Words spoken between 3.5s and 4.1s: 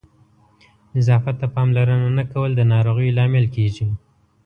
کېږي.